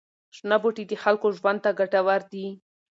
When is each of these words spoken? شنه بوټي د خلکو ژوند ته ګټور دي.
شنه 0.37 0.57
بوټي 0.61 0.83
د 0.87 0.93
خلکو 1.03 1.27
ژوند 1.37 1.59
ته 1.65 1.71
ګټور 1.79 2.21
دي. 2.31 2.45